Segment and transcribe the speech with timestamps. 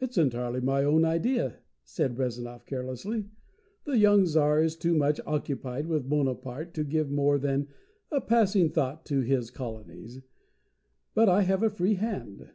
[0.00, 3.26] "It is entirely my own idea," said Rezanov carelessly.
[3.84, 7.68] "The young Tsar is too much occupied with Bonaparte to give more than
[8.10, 10.18] a passing thought to his colonies.
[11.14, 12.50] But I have a free hand.